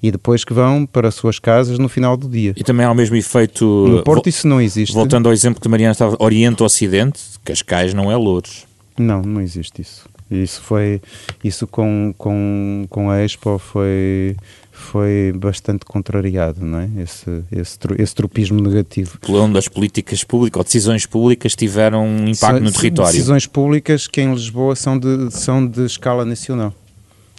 [0.02, 2.52] e depois que vão para as suas casas no final do dia.
[2.56, 3.64] E também há o mesmo efeito...
[3.64, 4.92] No Porto isso não existe.
[4.92, 8.66] Voltando ao exemplo que Mariana estava, Oriente-Ocidente, Cascais não é Louros.
[8.98, 10.06] Não, não existe isso.
[10.30, 11.00] Isso foi,
[11.42, 14.36] isso com, com, com a Expo foi,
[14.84, 16.88] foi bastante contrariado, não é?
[16.98, 19.18] Esse, esse, esse tropismo negativo.
[19.18, 23.12] Por onde as políticas públicas ou decisões públicas tiveram um impacto no território.
[23.12, 26.72] Decisões públicas que em Lisboa são de, são de escala nacional.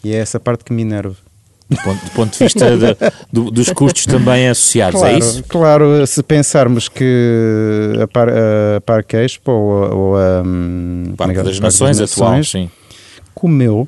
[0.04, 1.16] E é essa parte que me enerva.
[1.68, 2.96] Do ponto, do ponto de vista de,
[3.34, 5.44] do, dos custos também associados, claro, é isso?
[5.46, 11.60] Claro, se pensarmos que a, Par, a Parque Expo ou, ou a um, Parque, das,
[11.60, 12.70] Nações das atual, sim.
[13.34, 13.88] comeu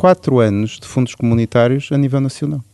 [0.00, 2.64] 4 anos de fundos comunitários a nível nacional.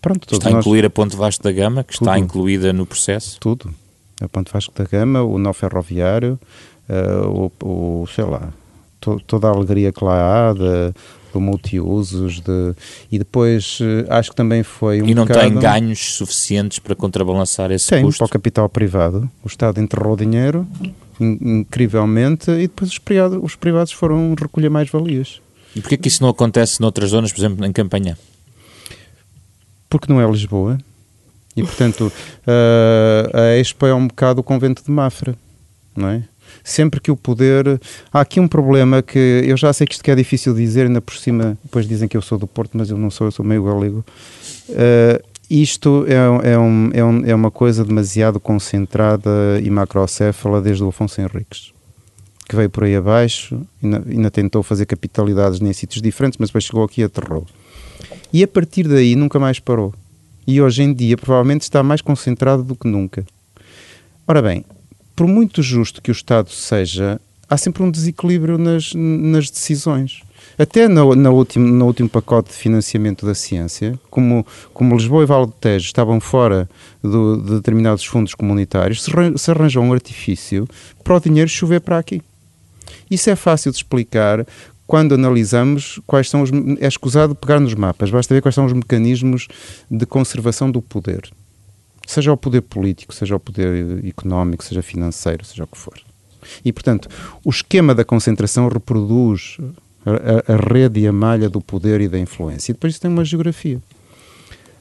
[0.00, 3.40] Pronto, está a incluir a Ponte Vasco da Gama, que tudo, está incluída no processo?
[3.40, 3.74] Tudo.
[4.20, 6.38] A Ponte Vasco da Gama, o nó ferroviário,
[6.88, 8.52] uh, o, o, sei lá,
[9.00, 10.94] to, toda a alegria que lá há, de,
[11.32, 12.72] do multiusos, de,
[13.10, 16.94] e depois uh, acho que também foi um E não bocado, tem ganhos suficientes para
[16.94, 18.18] contrabalançar esse tem, custo?
[18.18, 19.28] para o capital privado.
[19.42, 20.64] O Estado enterrou dinheiro,
[21.18, 25.44] in, incrivelmente, e depois os privados, os privados foram recolher mais valias.
[25.76, 28.16] E porquê que isso não acontece noutras zonas, por exemplo, em campanha?
[29.90, 30.78] Porque não é Lisboa.
[31.54, 32.10] E, portanto,
[32.46, 35.36] uh, a Expo é um bocado o convento de Mafra,
[35.94, 36.22] não é?
[36.64, 37.78] Sempre que o poder...
[38.10, 40.86] Há aqui um problema que eu já sei que isto que é difícil de dizer,
[40.86, 43.30] ainda por cima, depois dizem que eu sou do Porto, mas eu não sou, eu
[43.30, 44.02] sou meio galego.
[44.70, 50.82] Uh, isto é, é, um, é, um, é uma coisa demasiado concentrada e macrocéfala desde
[50.82, 51.75] o Afonso Henriques
[52.48, 56.64] que veio por aí abaixo, ainda, ainda tentou fazer capitalidades em sítios diferentes, mas depois
[56.64, 57.46] chegou aqui e aterrou.
[58.32, 59.92] E a partir daí nunca mais parou.
[60.46, 63.24] E hoje em dia provavelmente está mais concentrado do que nunca.
[64.28, 64.64] Ora bem,
[65.14, 70.22] por muito justo que o Estado seja, há sempre um desequilíbrio nas, nas decisões.
[70.58, 75.26] Até no, no, último, no último pacote de financiamento da ciência, como, como Lisboa e
[75.26, 76.68] Vale do Tejo estavam fora
[77.02, 80.68] do, de determinados fundos comunitários, se, se arranjou um artifício
[81.02, 82.22] para o dinheiro chover para aqui.
[83.10, 84.46] Isso é fácil de explicar
[84.86, 86.50] quando analisamos quais são os.
[86.80, 89.48] É escusado pegar nos mapas, basta ver quais são os mecanismos
[89.90, 91.30] de conservação do poder.
[92.06, 95.98] Seja o poder político, seja o poder económico, seja financeiro, seja o que for.
[96.64, 97.08] E, portanto,
[97.44, 99.58] o esquema da concentração reproduz
[100.04, 102.70] a, a rede e a malha do poder e da influência.
[102.70, 103.80] E depois isso tem uma geografia.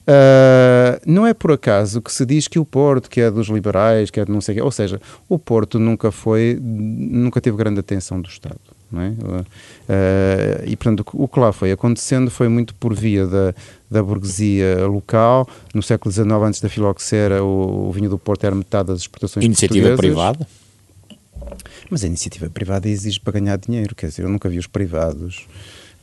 [0.07, 4.11] Uh, não é por acaso que se diz que o Porto, que é dos liberais,
[4.11, 7.57] que é de não sei o quê, ou seja, o Porto nunca foi, nunca teve
[7.57, 8.59] grande atenção do Estado.
[8.91, 9.09] Não é?
[9.09, 13.53] Uh, e portanto o que lá foi acontecendo foi muito por via da,
[13.89, 15.49] da burguesia local.
[15.73, 19.43] No século XIX, antes da filoxera, o, o vinho do Porto era metade das exportações
[19.43, 20.47] Iniciativa privada?
[21.89, 25.47] Mas a iniciativa privada exige para ganhar dinheiro, quer dizer, eu nunca vi os privados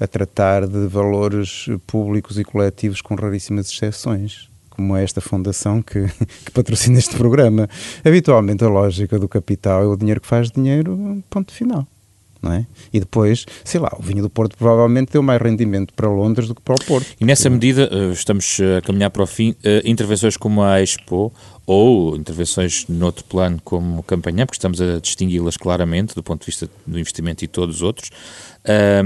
[0.00, 6.06] a tratar de valores públicos e coletivos com raríssimas exceções como esta fundação que,
[6.44, 7.68] que, patrocina este programa.
[8.04, 11.86] Habitualmente a lógica do capital é o dinheiro que faz dinheiro, ponto final.
[12.40, 12.66] Não é?
[12.92, 16.56] E depois, sei lá, o vinho do Porto provavelmente deu mais rendimento para Londres do
[16.56, 17.06] que para o Porto.
[17.20, 21.32] E nessa medida, eh, estamos a caminhar para o fim, eh, intervenções como a Expo
[21.64, 26.68] ou intervenções noutro plano como Campanhã, porque estamos a distingui-las claramente do ponto de vista
[26.84, 28.10] do investimento e todos os outros,
[28.64, 29.02] eh,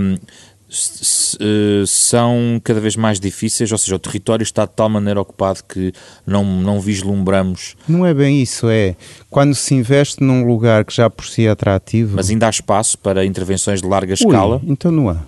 [1.87, 5.93] são cada vez mais difíceis, ou seja, o território está de tal maneira ocupado que
[6.27, 7.77] não, não vislumbramos.
[7.89, 8.97] Não é bem isso, é
[9.31, 12.17] quando se investe num lugar que já por si é atrativo.
[12.17, 14.61] Mas ainda há espaço para intervenções de larga Ui, escala.
[14.67, 15.19] Então não há.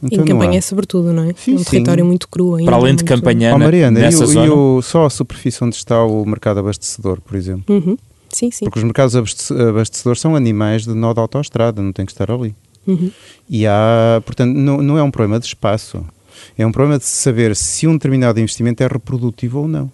[0.00, 1.34] Então em campanha, sobretudo, não é?
[1.36, 1.64] Sim, um sim.
[1.64, 2.70] território muito cru ainda.
[2.70, 4.46] Para além de campanha, oh, Mariana, nessa e, zona...
[4.46, 7.64] e o, só a superfície onde está o mercado abastecedor, por exemplo.
[7.74, 7.96] Uhum.
[8.30, 8.64] Sim, sim.
[8.64, 12.54] Porque os mercados abastecedores são animais de nó de autoestrada, não tem que estar ali.
[12.88, 13.12] Uhum.
[13.50, 16.02] E há, portanto, não, não é um problema de espaço,
[16.56, 19.92] é um problema de saber se um determinado investimento é reprodutivo ou não.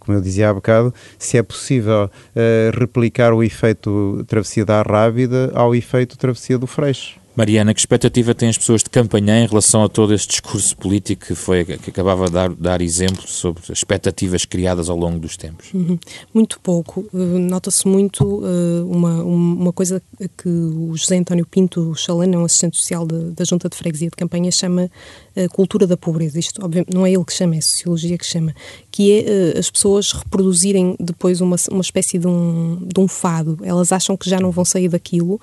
[0.00, 5.52] Como eu dizia há bocado, se é possível uh, replicar o efeito travessia da Rábida
[5.54, 7.19] ao efeito travessia do Freixo.
[7.40, 11.24] Mariana, que expectativa têm as pessoas de campanha em relação a todo este discurso político
[11.24, 15.38] que, foi, que acabava de dar, dar exemplo sobre as expectativas criadas ao longo dos
[15.38, 15.72] tempos?
[15.72, 15.98] Uhum.
[16.34, 17.08] Muito pouco.
[17.14, 20.02] Uh, Nota-se muito uh, uma, uma coisa
[20.36, 24.16] que o José António Pinto Chalana, um assistente social de, da Junta de Freguesia de
[24.16, 24.90] Campanha, chama
[25.34, 26.38] uh, cultura da pobreza.
[26.38, 28.54] Isto, obviamente, não é ele que chama, é a sociologia que chama.
[28.90, 33.56] Que é as pessoas reproduzirem depois uma, uma espécie de um, de um fado.
[33.62, 35.40] Elas acham que já não vão sair daquilo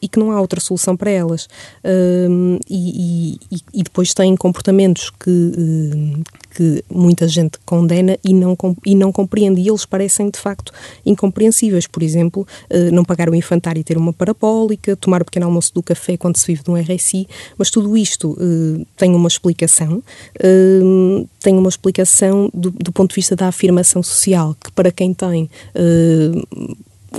[0.00, 5.10] e que não há outra solução para elas Uh, e, e, e, depois têm comportamentos
[5.10, 6.22] que, uh,
[6.54, 9.60] que muita gente condena e não, e não compreende.
[9.60, 10.72] E eles parecem, de facto,
[11.04, 11.86] incompreensíveis.
[11.86, 15.72] Por exemplo, uh, não pagar o infantário e ter uma parabólica, tomar o pequeno almoço
[15.74, 17.26] do café quando se vive de um RSI.
[17.56, 18.36] Mas tudo isto
[18.96, 20.02] tem uma explicação.
[21.40, 25.48] tem uma explicação do, do, ponto de vista da afirmação social, que para quem tem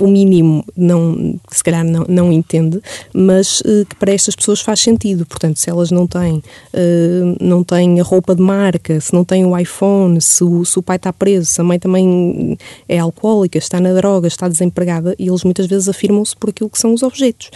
[0.00, 2.80] o mínimo não, se calhar não, não entende,
[3.12, 5.26] mas uh, que para estas pessoas faz sentido.
[5.26, 9.44] Portanto, se elas não têm, uh, não têm a roupa de marca, se não têm
[9.44, 13.58] o iPhone, se o, se o pai está preso, se a mãe também é alcoólica,
[13.58, 17.02] está na droga, está desempregada, e eles muitas vezes afirmam-se por aquilo que são os
[17.02, 17.50] objetos.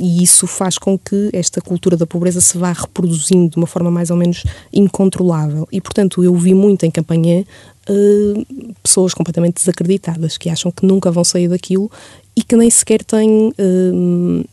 [0.00, 3.90] E isso faz com que esta cultura da pobreza se vá reproduzindo de uma forma
[3.90, 5.66] mais ou menos incontrolável.
[5.72, 7.44] E, portanto, eu vi muito em campanha
[7.88, 11.90] uh, pessoas completamente desacreditadas, que acham que nunca vão sair daquilo
[12.36, 14.44] e que nem sequer têm uh,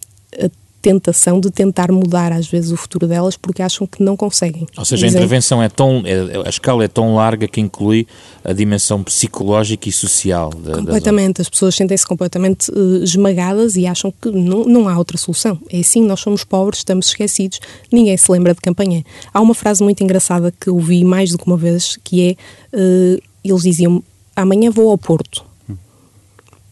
[0.43, 0.50] a
[0.86, 4.67] tentação de tentar mudar às vezes o futuro delas porque acham que não conseguem.
[4.78, 5.19] Ou seja, Dizem...
[5.19, 8.06] a intervenção é tão, é, a escala é tão larga que inclui
[8.43, 10.52] a dimensão psicológica e social.
[10.52, 15.17] Da, completamente, as pessoas sentem-se completamente uh, esmagadas e acham que não, não há outra
[15.17, 15.60] solução.
[15.71, 17.60] É assim, nós somos pobres, estamos esquecidos,
[17.91, 19.04] ninguém se lembra de campanha.
[19.34, 22.78] Há uma frase muito engraçada que eu vi mais do que uma vez que é,
[22.78, 24.04] uh, eles diziam,
[24.36, 25.44] amanhã vou ao Porto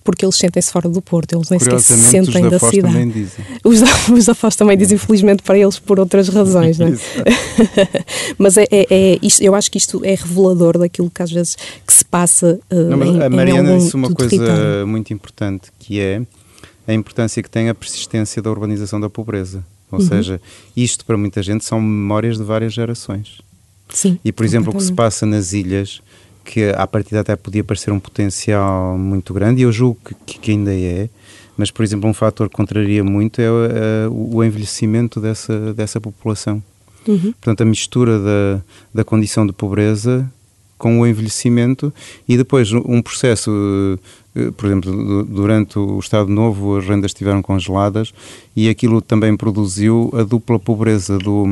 [0.03, 3.27] porque eles sentem-se fora do Porto, eles nem sequer se sentem da cidade.
[3.63, 6.91] Os da, os da Foz também dizem, infelizmente, para eles por outras razões, não é?
[8.37, 11.55] Mas é, é, é, isto, eu acho que isto é revelador daquilo que às vezes
[11.85, 14.87] que se passa uh, não, em, A Mariana disse uma coisa território.
[14.87, 16.21] muito importante, que é
[16.87, 19.63] a importância que tem a persistência da urbanização da pobreza.
[19.91, 20.07] Ou uhum.
[20.07, 20.41] seja,
[20.75, 23.41] isto para muita gente são memórias de várias gerações.
[23.89, 26.01] Sim, e, por exemplo, o que se passa nas ilhas
[26.43, 30.51] que à partida até podia parecer um potencial muito grande, e eu julgo que, que
[30.51, 31.09] ainda é,
[31.57, 36.63] mas, por exemplo, um fator que contraria muito é, é o envelhecimento dessa, dessa população.
[37.07, 37.33] Uhum.
[37.33, 38.61] Portanto, a mistura da,
[38.93, 40.29] da condição de pobreza
[40.77, 41.93] com o envelhecimento
[42.27, 43.51] e depois um processo,
[44.35, 48.13] eh, por exemplo, durante o Estado Novo as rendas estiveram congeladas
[48.55, 51.45] e aquilo também produziu a dupla pobreza do,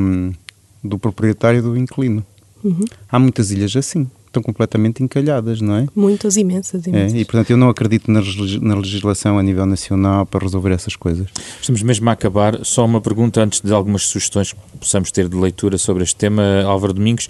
[0.83, 2.25] do proprietário e do inquilino.
[2.63, 2.83] Uhum.
[3.09, 5.87] Há muitas ilhas assim estão completamente encalhadas, não é?
[5.95, 7.13] Muitas, imensas, imensas.
[7.13, 8.21] É, e, portanto, eu não acredito na,
[8.61, 11.27] na, legislação a nível nacional para resolver essas coisas.
[11.59, 12.63] Estamos mesmo a acabar.
[12.63, 16.63] Só uma pergunta antes de algumas sugestões que possamos ter de leitura sobre este tema,
[16.63, 17.27] Álvaro Domingos.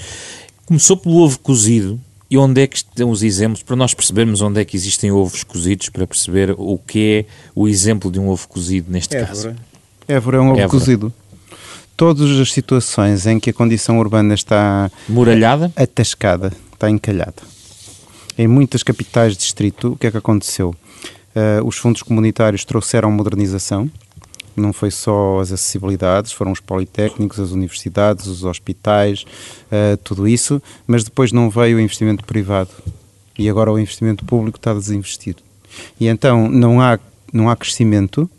[0.65, 1.99] Começou pelo ovo cozido.
[2.29, 5.43] E onde é que estão os exemplos, para nós percebermos onde é que existem ovos
[5.43, 9.27] cozidos, para perceber o que é o exemplo de um ovo cozido neste Évora.
[9.27, 9.55] caso?
[10.07, 10.69] Évora é um ovo Évora.
[10.69, 11.13] cozido
[11.97, 16.51] todas as situações em que a condição urbana está muralhada, atascada,
[16.81, 17.43] está encalhada.
[18.35, 20.75] Em muitas capitais de distrito, o que é que aconteceu?
[21.35, 23.89] Uh, os fundos comunitários trouxeram modernização,
[24.55, 29.23] não foi só as acessibilidades, foram os politécnicos, as universidades, os hospitais,
[29.71, 32.71] uh, tudo isso, mas depois não veio o investimento privado
[33.37, 35.41] e agora o investimento público está desinvestido.
[35.99, 36.99] E então não há,
[37.31, 38.29] não há crescimento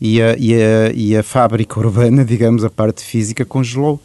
[0.00, 4.00] e a, e, a, e a fábrica urbana, digamos, a parte física, congelou.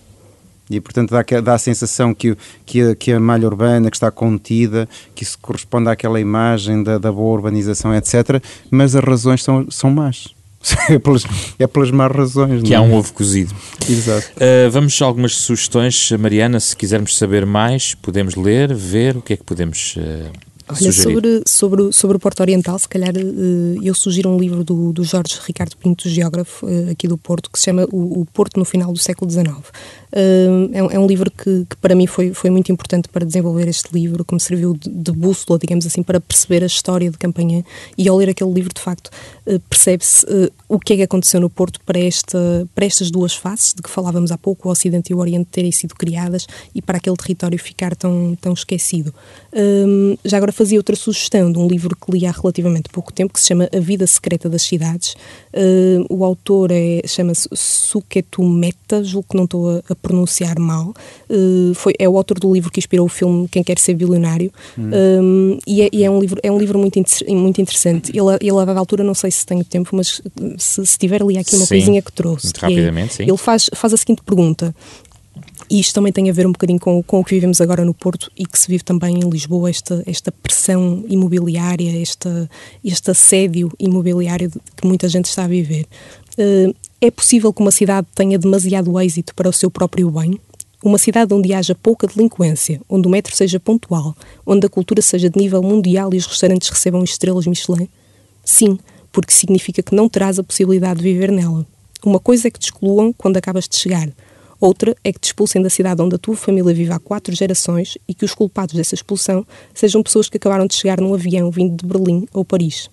[0.76, 4.12] E, portanto, dá, dá a sensação que, que, a, que a malha urbana que está
[4.12, 8.42] contida, que isso corresponde àquela imagem da, da boa urbanização, etc.
[8.70, 10.34] Mas as razões são, são más.
[10.90, 11.26] É pelas,
[11.60, 12.64] é pelas más razões.
[12.64, 13.54] Que há um ovo cozido.
[13.90, 14.32] Exato.
[14.38, 16.12] Uh, vamos a algumas sugestões.
[16.12, 20.32] Mariana, se quisermos saber mais, podemos ler, ver, o que é que podemos uh,
[20.82, 24.92] Olha, sobre, sobre, sobre o Porto Oriental, se calhar eh, eu sugiro um livro do,
[24.92, 28.58] do Jorge Ricardo Pinto, geógrafo eh, aqui do Porto, que se chama O, o Porto
[28.58, 29.50] no Final do Século XIX.
[30.14, 33.68] Uh, é, é, um livro que, que, para mim foi, foi muito importante para desenvolver
[33.68, 37.18] este livro, que me serviu de, de, bússola, digamos assim, para perceber a história de
[37.18, 37.64] Campanhã.
[37.98, 39.10] E ao ler aquele livro, de facto,
[39.68, 40.26] percebe-se
[40.70, 43.90] o que é que aconteceu no Porto para, esta, para estas duas faces de que
[43.90, 47.58] falávamos há pouco, o Ocidente e o Oriente terem sido criadas e para aquele território
[47.58, 49.14] ficar tão, tão esquecido.
[50.24, 53.42] já agora fazia outra sugestão de um livro que li há relativamente pouco tempo, que
[53.42, 55.14] se chama A Vida Secreta das Cidades.
[56.10, 60.94] o autor é, chama-se Suketumeta, julgo que não estou a, a pronunciar mal.
[61.30, 64.52] Uh, foi, é o autor do livro que inspirou o filme Quem Quer Ser Bilionário.
[64.78, 64.92] Hum.
[65.22, 68.12] Um, e, é, e, é, um livro, é um livro muito, muito interessante.
[68.12, 70.22] Ele, ele, a dada altura, não sei se tenho tempo, mas
[70.58, 72.48] se, se tiver ali aqui uma sim, coisinha que trouxe.
[72.48, 73.24] Muito rapidamente, sim.
[73.24, 74.74] Ele faz, faz a seguinte pergunta.
[75.70, 77.94] E isto também tem a ver um bocadinho com, com o que vivemos agora no
[77.94, 82.50] Porto e que se vive também em Lisboa, esta, esta pressão imobiliária, esta,
[82.84, 85.86] este assédio imobiliário que muita gente está a viver.
[86.38, 90.40] Uh, é possível que uma cidade tenha demasiado êxito para o seu próprio bem?
[90.84, 95.30] Uma cidade onde haja pouca delinquência, onde o metro seja pontual, onde a cultura seja
[95.30, 97.88] de nível mundial e os restaurantes recebam estrelas Michelin?
[98.44, 98.78] Sim,
[99.12, 101.66] porque significa que não terás a possibilidade de viver nela.
[102.06, 104.10] Uma coisa é que te excluam quando acabas de chegar,
[104.66, 107.98] outra é que te expulsem da cidade onde a tua família vive há quatro gerações
[108.08, 111.76] e que os culpados dessa expulsão sejam pessoas que acabaram de chegar num avião vindo
[111.76, 112.90] de Berlim ou Paris.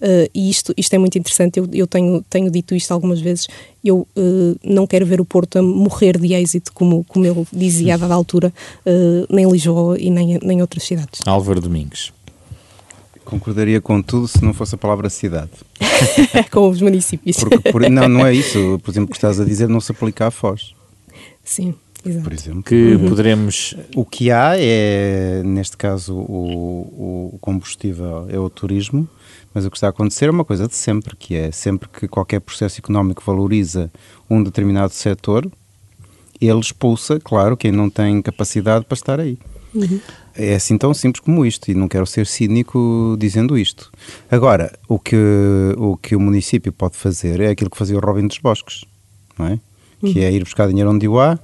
[0.00, 3.46] Uh, e isto, isto é muito interessante, eu, eu tenho, tenho dito isto algumas vezes,
[3.82, 7.94] eu uh, não quero ver o Porto a morrer de êxito, como, como eu dizia
[7.94, 8.52] a dada altura,
[8.84, 11.20] uh, nem Lisboa e nem, nem outras cidades.
[11.24, 12.12] Álvaro Domingos.
[13.24, 15.52] Concordaria com tudo se não fosse a palavra cidade.
[16.52, 17.38] com os municípios.
[17.38, 18.78] Porque, por, não, não é isso.
[18.82, 20.74] Por exemplo, o que estás a dizer não se aplica à Foz.
[21.44, 21.74] Sim,
[22.04, 22.24] exato.
[22.24, 22.62] Por exemplo.
[22.62, 23.08] Que uhum.
[23.08, 23.76] poderemos.
[23.94, 29.08] O que há é, neste caso, o, o combustível é o turismo,
[29.52, 32.08] mas o que está a acontecer é uma coisa de sempre, que é sempre que
[32.08, 33.90] qualquer processo económico valoriza
[34.28, 35.50] um determinado setor,
[36.40, 39.38] ele expulsa, claro, quem não tem capacidade para estar aí.
[39.74, 40.00] Uhum.
[40.36, 43.90] É assim tão simples como isto, e não quero ser cínico dizendo isto.
[44.30, 45.16] Agora, o que
[45.76, 48.84] o, que o município pode fazer é aquilo que fazia o Robin dos Bosques,
[49.38, 49.58] não é?
[50.12, 51.38] Que é ir buscar dinheiro onde o há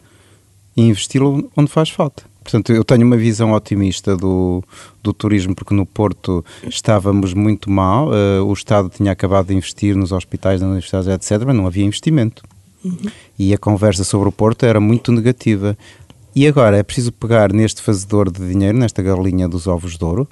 [0.77, 2.23] e investi-lo onde faz falta.
[2.43, 4.65] Portanto, eu tenho uma visão otimista do,
[5.03, 9.95] do turismo, porque no Porto estávamos muito mal, uh, o Estado tinha acabado de investir
[9.95, 12.43] nos hospitais, nas universidades, etc., mas não havia investimento.
[12.83, 12.97] Uhum.
[13.39, 15.77] E a conversa sobre o Porto era muito negativa.
[16.35, 20.29] E agora é preciso pegar neste fazedor de dinheiro, nesta galinha dos ovos de ouro,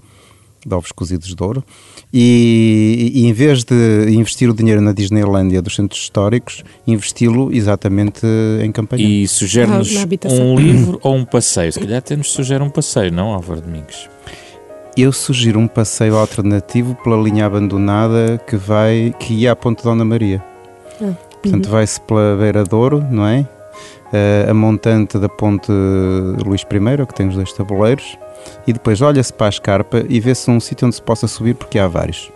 [0.67, 1.63] de ovos cozidos de ouro,
[2.13, 8.27] e, e, em vez de investir o dinheiro na Disneylandia dos centros históricos, investi-lo exatamente
[8.63, 9.07] em campanha.
[9.07, 9.91] E sugere-nos
[10.25, 11.73] um livro ou um passeio?
[11.73, 14.09] Se calhar até nos sugere um passeio, não, Álvaro Domingos?
[14.97, 20.05] Eu sugiro um passeio alternativo pela linha abandonada que vai que ia à Ponte Dona
[20.05, 20.43] Maria.
[21.01, 21.73] Ah, Portanto, uhum.
[21.73, 23.47] vai-se pela Beira Douro, não é?
[24.09, 28.19] Uh, a montante da Ponte Luís I, que tem os dois tabuleiros,
[28.67, 31.79] e depois olha-se para a escarpa e vê-se um sítio onde se possa subir, porque
[31.79, 32.31] há vários.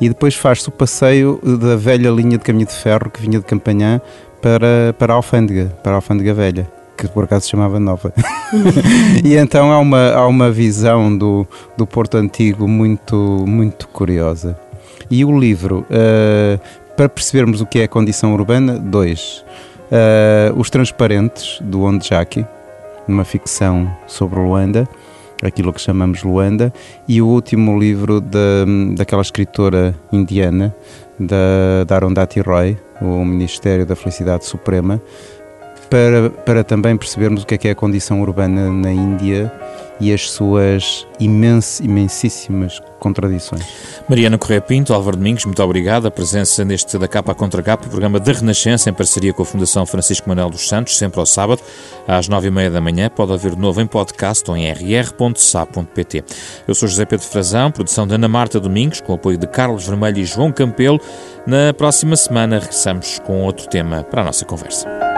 [0.00, 3.44] E depois faz-se o passeio da velha linha de caminho de ferro que vinha de
[3.44, 4.00] Campanhã
[4.40, 8.12] para, para a Alfândega, para a Alfândega Velha, que por acaso se chamava Nova.
[9.22, 14.58] e então há uma, há uma visão do, do Porto Antigo muito, muito curiosa.
[15.10, 16.60] E o livro, uh,
[16.96, 19.44] para percebermos o que é a condição urbana, dois.
[19.90, 22.46] Uh, Os Transparentes, do Onde Jackie,
[23.08, 24.88] uma ficção sobre Luanda,
[25.42, 26.72] aquilo que chamamos Luanda,
[27.08, 28.64] e o último livro da,
[28.94, 30.74] daquela escritora indiana,
[31.18, 35.00] da, da Arundhati Roy, o Ministério da Felicidade Suprema,
[35.88, 39.52] para, para também percebermos o que é que é a condição urbana na Índia
[40.00, 43.64] e as suas imens, imensíssimas contradições.
[44.08, 46.06] Mariana Correia Pinto, Álvaro Domingos, muito obrigado.
[46.06, 49.46] A presença neste da Capa Contra Capa, o programa da Renascença, em parceria com a
[49.46, 51.60] Fundação Francisco Manuel dos Santos, sempre ao sábado,
[52.06, 53.10] às nove e meia da manhã.
[53.10, 56.24] Pode haver de novo em podcast ou em rr.sa.pt.
[56.66, 60.18] Eu sou José Pedro Frazão, produção de Ana Marta Domingos, com apoio de Carlos Vermelho
[60.18, 61.00] e João Campelo.
[61.46, 65.09] Na próxima semana regressamos com outro tema para a nossa conversa.